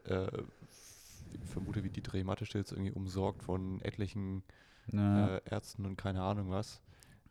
[0.06, 0.28] äh,
[1.46, 4.44] vermute, wie die Drehmatte jetzt irgendwie umsorgt von etlichen
[4.92, 5.38] Ja.
[5.38, 6.82] äh, Ärzten und keine Ahnung was.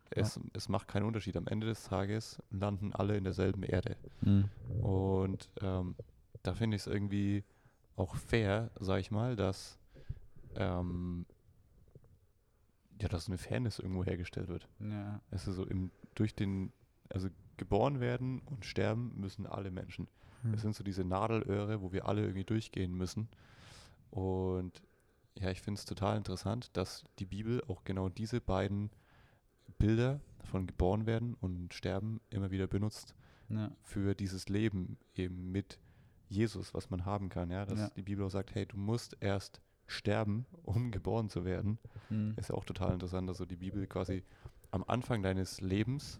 [0.09, 1.35] Es, es macht keinen Unterschied.
[1.37, 3.95] Am Ende des Tages landen alle in derselben Erde.
[4.21, 4.49] Mhm.
[4.81, 5.95] Und ähm,
[6.43, 7.43] da finde ich es irgendwie
[7.95, 9.79] auch fair, sag ich mal, dass,
[10.55, 11.25] ähm,
[13.01, 14.67] ja, dass eine Fairness irgendwo hergestellt wird.
[14.79, 15.19] Ja.
[15.31, 16.71] Es ist so im, durch den,
[17.09, 20.07] also geboren werden und sterben müssen alle Menschen.
[20.43, 20.53] Mhm.
[20.53, 23.29] Es sind so diese Nadelöhre, wo wir alle irgendwie durchgehen müssen.
[24.13, 24.81] Und
[25.39, 28.91] ja, ich finde es total interessant, dass die Bibel auch genau diese beiden
[29.79, 33.15] Bilder von geboren werden und sterben immer wieder benutzt
[33.49, 33.71] Ja.
[33.81, 35.79] für dieses Leben eben mit
[36.29, 37.49] Jesus, was man haben kann.
[37.49, 37.89] Ja, dass Ja.
[37.95, 41.79] die Bibel auch sagt, hey, du musst erst sterben, um geboren zu werden.
[42.09, 42.33] Mhm.
[42.37, 44.23] Ist ja auch total interessant, dass so die Bibel quasi
[44.69, 46.19] am Anfang deines Lebens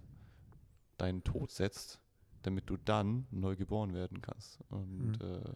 [0.98, 2.00] deinen Tod setzt,
[2.42, 4.60] damit du dann neu geboren werden kannst.
[4.70, 5.26] Und Mhm.
[5.28, 5.54] äh,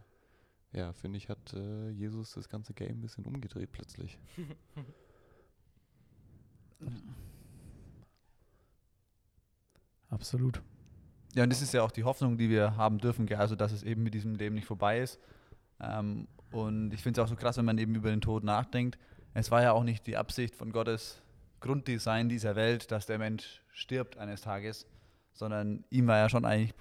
[0.72, 4.20] ja, finde ich, hat äh, Jesus das ganze Game ein bisschen umgedreht plötzlich.
[10.10, 10.62] Absolut.
[11.34, 13.84] Ja, und das ist ja auch die Hoffnung, die wir haben dürfen, also dass es
[13.84, 15.20] eben mit diesem Leben nicht vorbei ist.
[15.80, 18.98] Ähm, und ich finde es auch so krass, wenn man eben über den Tod nachdenkt.
[19.34, 21.22] Es war ja auch nicht die Absicht von Gottes
[21.60, 24.88] Grunddesign dieser Welt, dass der Mensch stirbt eines Tages,
[25.34, 26.74] sondern ihm war ja schon eigentlich,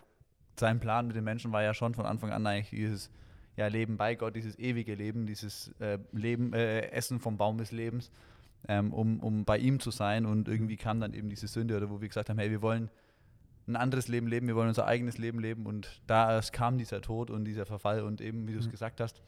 [0.58, 3.10] sein Plan mit den Menschen war ja schon von Anfang an eigentlich dieses
[3.56, 7.72] ja, Leben bei Gott, dieses ewige Leben, dieses äh, Leben, äh, Essen vom Baum des
[7.72, 8.10] Lebens,
[8.68, 10.26] ähm, um, um bei ihm zu sein.
[10.26, 12.90] Und irgendwie kam dann eben diese Sünde, oder wo wir gesagt haben, hey, wir wollen
[13.66, 15.66] ein anderes Leben leben, wir wollen unser eigenes Leben leben.
[15.66, 18.02] Und da erst kam dieser Tod und dieser Verfall.
[18.02, 18.72] Und eben, wie du es Mhm.
[18.72, 19.22] gesagt hast,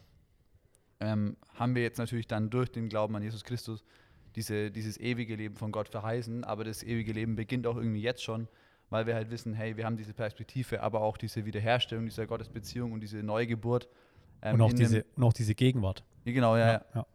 [1.01, 3.85] ähm, haben wir jetzt natürlich dann durch den Glauben an Jesus Christus
[4.37, 6.45] diese, dieses ewige Leben von Gott verheißen.
[6.45, 8.47] Aber das ewige Leben beginnt auch irgendwie jetzt schon,
[8.91, 12.93] weil wir halt wissen, hey, wir haben diese Perspektive, aber auch diese Wiederherstellung dieser Gottesbeziehung
[12.93, 13.89] und diese Neugeburt.
[14.43, 16.05] Ähm, und, auch diese, einem- und auch diese Gegenwart.
[16.25, 16.85] Genau, ja, ja.
[16.95, 17.07] ja.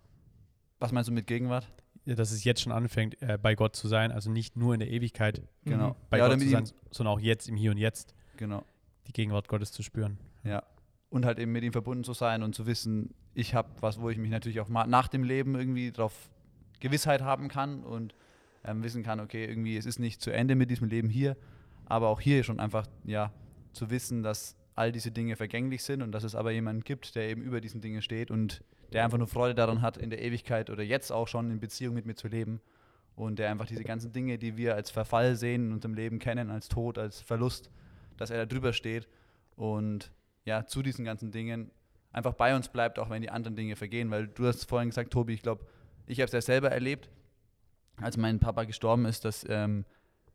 [0.80, 1.68] Was meinst du mit Gegenwart?
[2.06, 4.80] Ja, Dass es jetzt schon anfängt, äh, bei Gott zu sein, also nicht nur in
[4.82, 5.90] der Ewigkeit Genau.
[5.92, 5.96] Mhm.
[6.10, 8.64] bei ja, Gott zu sein, sondern auch jetzt, im Hier und Jetzt, genau.
[9.08, 10.18] die Gegenwart Gottes zu spüren.
[10.44, 10.64] Ja.
[11.10, 14.10] Und halt eben mit ihm verbunden zu sein und zu wissen, ich habe was, wo
[14.10, 16.30] ich mich natürlich auch ma- nach dem Leben irgendwie drauf
[16.80, 18.14] Gewissheit haben kann und
[18.66, 21.38] ähm, wissen kann, okay, irgendwie es ist nicht zu Ende mit diesem Leben hier,
[21.86, 23.32] aber auch hier schon einfach, ja,
[23.74, 27.30] zu wissen, dass all diese Dinge vergänglich sind und dass es aber jemanden gibt, der
[27.30, 30.70] eben über diesen Dingen steht und der einfach nur Freude daran hat, in der Ewigkeit
[30.70, 32.62] oder jetzt auch schon in Beziehung mit mir zu leben
[33.16, 36.50] und der einfach diese ganzen Dinge, die wir als Verfall sehen in unserem Leben kennen,
[36.50, 37.70] als Tod, als Verlust,
[38.18, 39.08] dass er da drüber steht
[39.56, 40.12] und
[40.46, 41.72] ja, zu diesen ganzen Dingen
[42.12, 44.12] einfach bei uns bleibt, auch wenn die anderen Dinge vergehen.
[44.12, 45.66] Weil du hast vorhin gesagt, Tobi, ich glaube,
[46.06, 47.10] ich habe es ja selber erlebt,
[47.98, 49.86] als mein Papa gestorben ist, dass ähm,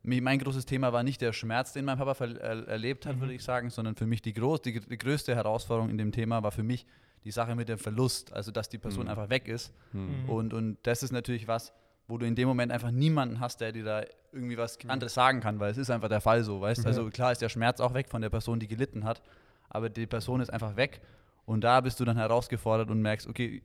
[0.02, 3.20] mein großes Thema war nicht der Schmerz, den mein Papa ver- er erlebt hat, Mhm.
[3.20, 6.42] würde ich sagen, sondern für mich die, groß, die, die größte Herausforderung in dem Thema
[6.42, 6.86] war für mich
[7.24, 9.10] die Sache mit dem Verlust, also dass die Person Mhm.
[9.10, 9.72] einfach weg ist.
[9.92, 10.22] Hm.
[10.22, 10.28] Mhm.
[10.28, 11.72] Und, und das ist natürlich was,
[12.06, 15.40] wo du in dem Moment einfach niemanden hast, der dir da irgendwie was anderes sagen
[15.40, 16.86] kann, weil es ist einfach der Fall so, weißt Mhm.
[16.86, 19.20] Also klar ist der Schmerz auch weg von der Person, die gelitten hat,
[19.68, 21.00] aber die Person ist einfach weg
[21.44, 23.62] und da bist du dann herausgefordert und merkst, okay,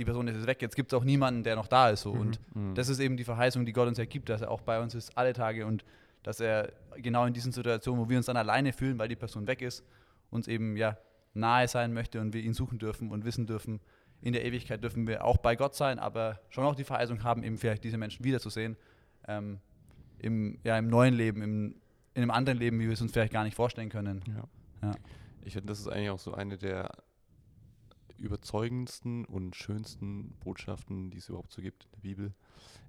[0.00, 2.14] die Person ist jetzt weg, jetzt gibt es auch niemanden, der noch da ist so
[2.14, 2.20] Mhm.
[2.20, 2.74] und Hm.
[2.74, 5.16] das ist eben die Verheißung, die Gott uns ergibt, dass er auch bei uns ist
[5.16, 5.84] alle Tage und
[6.22, 9.46] dass er genau in diesen Situationen, wo wir uns dann alleine fühlen, weil die Person
[9.46, 9.84] weg ist,
[10.30, 10.96] uns eben ja
[11.34, 13.80] nahe sein möchte und wir ihn suchen dürfen und wissen dürfen,
[14.22, 17.42] in der Ewigkeit dürfen wir auch bei Gott sein, aber schon auch die Verheißung haben,
[17.42, 18.76] eben vielleicht diese Menschen wiederzusehen,
[19.28, 19.60] ähm,
[20.18, 21.74] im, ja, im neuen Leben, im,
[22.14, 24.22] in einem anderen Leben, wie wir es uns vielleicht gar nicht vorstellen können.
[24.26, 24.88] Ja.
[24.88, 24.94] Ja.
[25.42, 26.90] Ich finde, das ist eigentlich auch so eine der
[28.20, 32.34] überzeugendsten und schönsten Botschaften, die es überhaupt so gibt in der Bibel,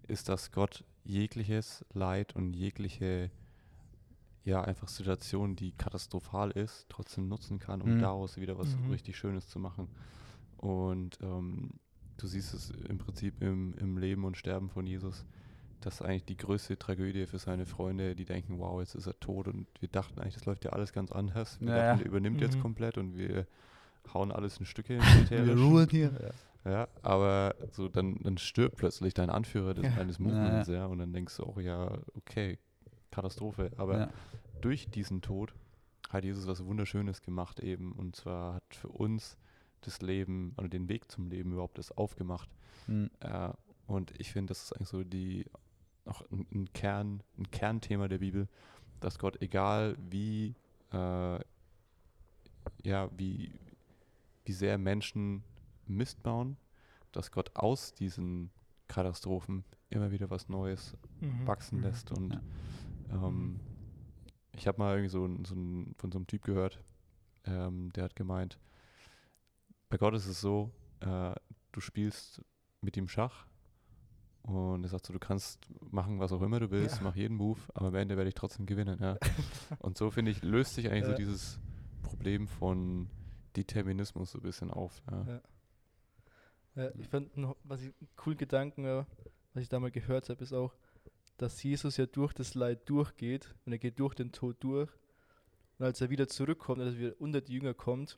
[0.08, 3.32] ist, dass Gott jegliches Leid und jegliche,
[4.44, 8.00] ja, einfach Situation, die katastrophal ist, trotzdem nutzen kann, um Mhm.
[8.00, 8.92] daraus wieder was Mhm.
[8.92, 9.90] richtig Schönes zu machen.
[10.58, 11.72] Und ähm,
[12.18, 15.26] du siehst es im Prinzip im, im Leben und Sterben von Jesus.
[15.82, 19.20] Das ist eigentlich die größte Tragödie für seine Freunde, die denken, wow, jetzt ist er
[19.20, 21.60] tot und wir dachten eigentlich, das läuft ja alles ganz anders.
[21.64, 22.62] Wir Ja, dachten, der übernimmt jetzt Mhm.
[22.62, 23.48] komplett und wir
[24.14, 25.00] hauen alles in Stücke.
[25.30, 26.34] Wir ruhen hier.
[26.64, 29.96] Ja, aber so dann, dann stirbt plötzlich dein Anführer des, Ja.
[30.00, 32.60] eines Ja, Movements, ja, und dann denkst du auch, ja, okay,
[33.10, 33.72] Katastrophe.
[33.78, 34.10] Aber Ja.
[34.62, 35.54] durch diesen Tod
[36.10, 39.38] hat Jesus was Wunderschönes gemacht eben und zwar hat für uns
[39.82, 42.50] das Leben oder den Weg zum Leben überhaupt das aufgemacht.
[42.86, 43.10] Mhm.
[43.22, 43.50] Äh,
[43.88, 45.46] und ich finde, das ist eigentlich so die
[46.06, 48.48] auch ein, ein Kern, ein Kernthema der Bibel,
[49.00, 50.54] dass Gott, egal wie,
[50.94, 51.40] äh,
[52.84, 53.52] ja, wie,
[54.52, 55.46] wie sehr Menschen
[55.88, 56.58] Mist bauen,
[57.14, 58.52] dass Gott aus diesen
[58.90, 61.48] Katastrophen immer wieder was Neues Mhm.
[61.48, 61.84] wachsen Mhm.
[61.86, 62.12] lässt.
[62.12, 63.28] Und Ja.
[63.28, 63.62] ähm,
[64.52, 66.82] ich habe mal irgendwie so, so ein, von so einem Typ gehört,
[67.46, 68.60] ähm, der hat gemeint,
[69.90, 71.34] bei Gott ist es so, äh,
[71.72, 72.42] du spielst
[72.82, 73.46] mit ihm Schach
[74.42, 77.04] und er sagt so, du kannst machen, was auch immer du willst, Ja.
[77.04, 79.00] mach jeden Move, aber am Ende werde ich trotzdem gewinnen.
[79.00, 79.18] Ja.
[79.80, 81.18] und so finde ich, löst sich eigentlich so Ja.
[81.18, 81.58] dieses
[82.02, 83.08] Problem von
[83.56, 85.02] Determinismus so ein bisschen auf.
[85.10, 85.26] Ja.
[85.26, 85.42] Ja.
[86.76, 89.06] Ja, ich fand noch, was ich einen coolen Gedanken, war,
[89.54, 90.74] was ich da mal gehört habe, ist auch,
[91.38, 94.90] dass Jesus ja durch das Leid durchgeht und er geht durch den Tod durch.
[95.80, 98.18] Und als er wieder zurückkommt, als er wieder unter die Jünger kommt,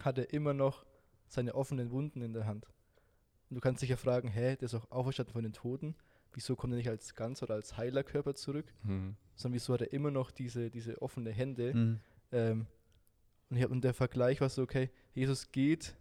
[0.00, 0.86] hat er immer noch
[1.26, 2.66] seine offenen Wunden in der Hand.
[3.50, 5.94] Und du kannst dich ja fragen, hä, der ist auch auferstanden von den Toten.
[6.32, 8.72] Wieso kommt er nicht als ganz oder als heiler Körper zurück?
[8.82, 9.16] Mhm.
[9.34, 11.74] Sondern wieso hat er immer noch diese, diese offene Hände?
[11.74, 12.00] Mhm.
[12.32, 12.66] Ähm,
[13.50, 15.96] und, hab, und der Vergleich war so, okay, Jesus geht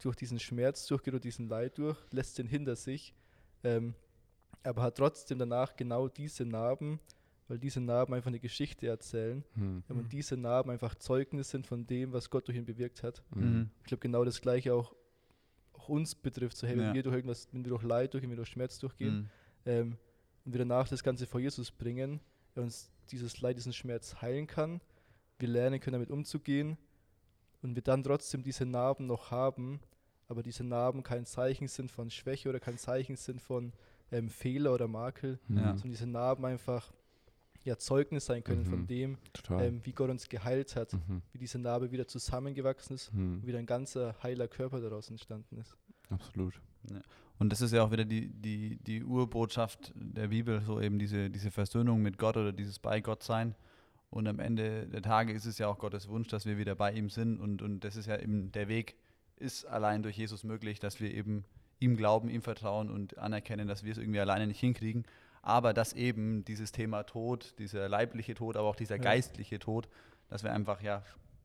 [0.00, 3.14] durch diesen Schmerz durch, geht durch diesen Leid durch, lässt den hinter sich,
[3.64, 3.94] ähm,
[4.62, 7.00] aber hat trotzdem danach genau diese Narben,
[7.48, 9.82] weil diese Narben einfach eine Geschichte erzählen Mhm.
[9.88, 10.08] ähm, und Mhm.
[10.08, 13.22] diese Narben einfach Zeugnis sind von dem, was Gott durch ihn bewirkt hat.
[13.34, 13.42] Mhm.
[13.44, 13.70] Mhm.
[13.80, 14.94] Ich glaube, genau das Gleiche auch,
[15.72, 16.56] auch uns betrifft.
[16.56, 16.94] So, hey, wenn Ja.
[16.94, 19.28] wir durch irgendwas, wenn wir durch Leid durchgehen, wenn wir durch Schmerz durchgehen, Mhm.
[19.66, 19.98] ähm,
[20.44, 22.20] und wir danach das Ganze vor Jesus bringen,
[22.54, 24.80] er uns dieses Leid, diesen Schmerz heilen kann,
[25.38, 26.76] wir lernen können, damit umzugehen
[27.62, 29.80] und wir dann trotzdem diese Narben noch haben,
[30.28, 33.72] aber diese Narben kein Zeichen sind von Schwäche oder kein Zeichen sind von,
[34.10, 35.38] ähm, Fehler oder Makel.
[35.48, 35.72] Ja.
[35.74, 36.92] sondern diese Narben einfach
[37.64, 38.86] ja, Zeugnis sein können von Mhm.
[38.86, 39.64] dem, Total.
[39.66, 41.20] ähm, wie Gott uns geheilt hat, Mhm.
[41.32, 43.34] wie diese Narbe wieder zusammengewachsen ist Mhm.
[43.40, 45.76] und wieder ein ganzer heiler Körper daraus entstanden ist.
[46.08, 46.60] Absolut.
[47.38, 51.28] Und das ist ja auch wieder die, die, die Urbotschaft der Bibel, so eben diese,
[51.28, 53.54] diese Versöhnung mit Gott oder dieses bei Gott sein.
[54.10, 56.92] Und am Ende der Tage ist es ja auch Gottes Wunsch, dass wir wieder bei
[56.92, 57.40] ihm sind.
[57.40, 58.96] Und, und das ist ja eben der Weg,
[59.36, 61.44] ist allein durch Jesus möglich, dass wir eben
[61.78, 65.04] ihm glauben, ihm vertrauen und anerkennen, dass wir es irgendwie alleine nicht hinkriegen.
[65.42, 69.02] Aber dass eben dieses Thema Tod, dieser leibliche Tod, aber auch dieser Ja.
[69.02, 69.88] geistliche Tod,
[70.28, 71.02] dass wir einfach ja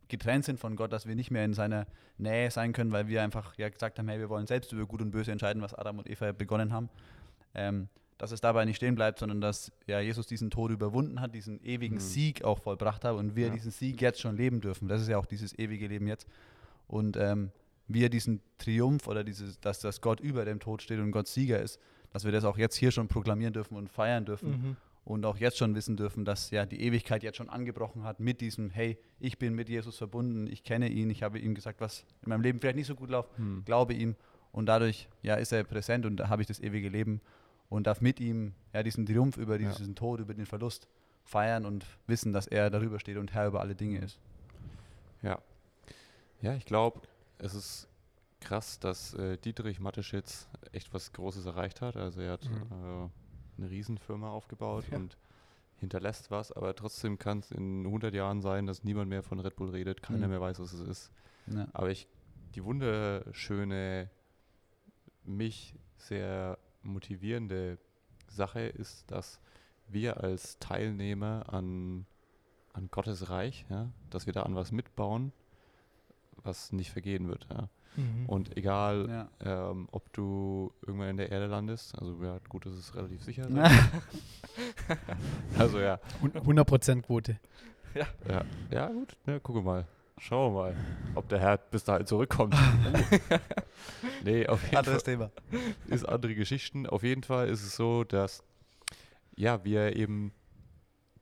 [0.07, 1.85] getrennt sind von Gott, dass wir nicht mehr in seiner
[2.17, 5.01] Nähe sein können, weil wir einfach ja gesagt haben, hey, wir wollen selbst über Gut
[5.01, 6.89] und Böse entscheiden, was Adam und Eva begonnen haben.
[7.55, 7.87] Ähm,
[8.23, 11.61] dass es dabei nicht stehen bleibt, sondern dass ja Jesus diesen Tod überwunden hat, diesen
[11.65, 11.99] ewigen Mhm.
[11.99, 13.53] Sieg auch vollbracht hat und wir Ja.
[13.53, 14.87] diesen Sieg jetzt schon leben dürfen.
[14.87, 16.25] Das ist ja auch dieses ewige Leben jetzt.
[16.87, 17.51] Und ähm,
[17.89, 21.61] wir diesen Triumph oder dieses, dass das Gott über dem Tod steht und Gott Sieger
[21.61, 21.79] ist,
[22.13, 24.75] dass wir das auch jetzt hier schon proklamieren dürfen und feiern dürfen Mhm.
[25.03, 28.39] und auch jetzt schon wissen dürfen, dass ja die Ewigkeit jetzt schon angebrochen hat mit
[28.39, 32.05] diesem, hey, ich bin mit Jesus verbunden, ich kenne ihn, ich habe ihm gesagt, was
[32.21, 33.63] in meinem Leben vielleicht nicht so gut läuft, Mhm.
[33.65, 34.15] glaube ihm
[34.53, 37.19] und dadurch ja ist er präsent und da habe ich das ewige Leben
[37.73, 39.71] und darf mit ihm ja diesen Triumph über Ja.
[39.71, 40.87] diesen Tod, über den Verlust
[41.23, 44.19] feiern und wissen, dass er darüber steht und Herr über alle Dinge ist.
[45.21, 45.39] Ja.
[46.41, 47.01] Ja, ich glaube,
[47.37, 47.87] es ist
[48.41, 51.95] krass, dass äh, Dietrich Mateschitz echt was Großes erreicht hat.
[51.95, 52.61] Also er hat Mhm.
[52.71, 53.09] äh,
[53.61, 54.97] eine Riesenfirma aufgebaut Ja.
[54.97, 55.17] und
[55.79, 59.55] hinterlässt was, aber trotzdem kann es in 100 Jahren sein, dass niemand mehr von Red
[59.55, 60.31] Bull redet, keiner Mhm.
[60.31, 61.11] mehr weiß, was es ist.
[61.47, 61.67] Ja.
[61.73, 62.07] Aber ich,
[62.55, 64.09] die wunderschöne,
[65.25, 67.77] mich sehr motivierende
[68.27, 69.39] Sache ist, dass
[69.87, 72.05] wir als Teilnehmer an,
[72.73, 75.31] an Gottes Reich, ja, dass wir da an was mitbauen,
[76.43, 77.47] was nicht vergehen wird.
[77.51, 77.69] Ja.
[77.95, 78.25] Mhm.
[78.27, 79.69] Und egal, Ja.
[79.69, 83.47] ähm, ob du irgendwann in der Erde landest, also ja, gut, das ist relativ sicher.
[85.57, 87.39] also ja, 100% Quote.
[87.93, 89.85] ja, ja gut, ne, gucke mal.
[90.19, 90.75] Schauen wir mal,
[91.15, 92.55] ob der Herr bis dahin zurückkommt.
[94.23, 95.31] nee, auf jeden Fall Anderes Thema.
[95.87, 96.87] ist andere Geschichten.
[96.87, 98.43] Auf jeden Fall ist es so, dass
[99.35, 100.31] ja, wir eben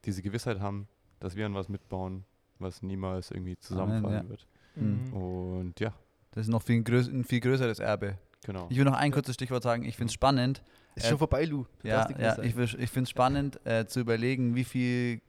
[0.06, 0.88] diese Gewissheit haben,
[1.20, 2.26] dass wir an was mitbauen,
[2.60, 4.30] was niemals irgendwie zusammenfallen ja.
[4.30, 4.48] wird.
[4.76, 5.14] Mhm.
[5.14, 5.94] Und ja,
[6.32, 8.18] Das ist noch viel größ ein viel größeres Erbe.
[8.44, 8.68] genau.
[8.70, 9.84] Ich will noch ein kurzes Stichwort sagen.
[9.84, 10.62] Ich finde es spannend.
[10.96, 11.66] Ist Äh, schon vorbei, Lu.
[11.82, 12.48] Du Ja, ja sagen.
[12.48, 15.22] ich, ich finde es spannend äh, zu überlegen, wie viel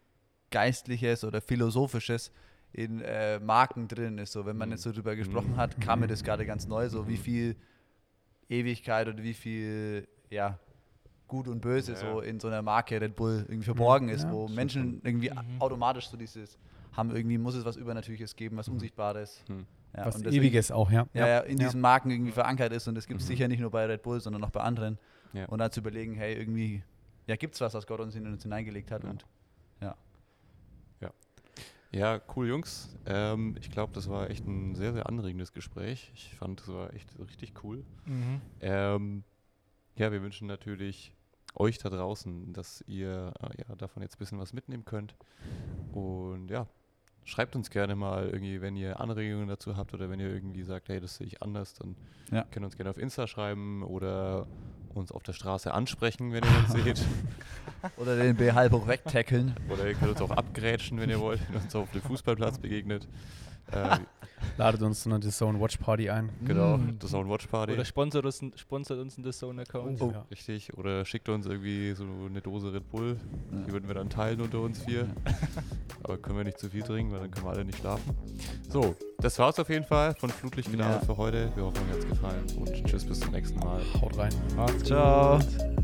[0.51, 2.31] Geistliches oder Philosophisches
[2.73, 4.33] in äh, Marken drin ist.
[4.33, 4.73] So, wenn man Mhm.
[4.75, 5.57] jetzt so drüber gesprochen Mhm.
[5.57, 7.17] hat, kam mir das gerade ganz neu, so wie Mhm.
[7.19, 7.57] viel
[8.49, 10.59] Ewigkeit oder wie viel ja,
[11.29, 11.99] Gut und Böse Ja.
[11.99, 15.31] so in so einer Marke Red Bull irgendwie verborgen ist, Ja, wo stimmt Menschen irgendwie
[15.31, 15.61] Mhm.
[15.61, 16.59] automatisch so dieses
[16.93, 18.75] haben, irgendwie muss es was Übernatürliches geben, was Mhm.
[18.75, 19.43] Unsichtbares.
[19.49, 19.67] Hm.
[19.97, 21.07] Ja, Was und Ewiges auch, ja.
[21.13, 21.67] ja, ja, in ja.
[21.67, 23.33] diesen Marken irgendwie verankert ist und das gibt es Mhm.
[23.33, 24.99] sicher nicht nur bei Red Bull, sondern auch bei anderen.
[25.35, 25.45] Ja.
[25.47, 26.83] Und da zu überlegen, hey, irgendwie,
[27.27, 29.11] ja, gibt es was, was Gott uns in uns hineingelegt hat Ja.
[29.11, 29.25] und
[31.93, 32.97] Ja, cool, Jungs.
[33.05, 36.11] Ähm, ich glaube, das war echt ein sehr, sehr anregendes Gespräch.
[36.15, 37.85] Ich fand, das war echt richtig cool.
[38.07, 38.41] Mhm.
[38.61, 39.25] Ähm,
[39.97, 41.13] ja, wir wünschen natürlich
[41.55, 45.15] euch da draußen, dass ihr äh, ja, davon jetzt ein bisschen was mitnehmen könnt.
[45.93, 46.67] Und ja,
[47.25, 50.89] schreibt uns gerne mal irgendwie, wenn ihr Anregungen dazu habt oder wenn ihr irgendwie sagt,
[50.89, 51.95] hey, das sehe ich anders, dann
[52.31, 52.45] Ja.
[52.45, 54.47] könnt ihr uns gerne auf Insta schreiben oder
[54.97, 57.05] uns auf der Straße ansprechen, wenn ihr uns seht.
[57.97, 59.55] oder den B halb hoch wegtackeln.
[59.69, 62.59] Oder ihr könnt uns auch abgrätschen, wenn ihr wollt, wenn ihr uns auf dem Fußballplatz
[62.59, 63.07] begegnet.
[63.73, 63.99] Äh,
[64.59, 66.29] Ladet uns zu einer The Zone Watch Party ein.
[66.45, 66.99] genau, Mm.
[67.15, 67.73] auch ein Watch Party.
[67.75, 70.01] Oder sponsert uns, sponsert uns in der Zone-Account.
[70.03, 70.07] Oh.
[70.07, 70.27] Oh, Ja.
[70.33, 70.77] richtig.
[70.77, 73.17] Oder schickt uns irgendwie so eine Dose Red Bull.
[73.53, 73.59] Ja.
[73.67, 75.07] Die würden wir dann teilen unter uns vier.
[76.03, 78.15] Aber können wir nicht zu viel trinken, weil dann können wir alle nicht schlafen.
[78.69, 80.99] So, das war's auf jeden Fall von Flutlicht Ja.
[81.01, 81.51] für heute.
[81.55, 83.81] Wir hoffen, euch hat's gefallen und tschüss bis zum nächsten Mal.
[84.01, 84.33] Haut rein.
[84.85, 85.39] Ciao.
[85.39, 85.82] gut.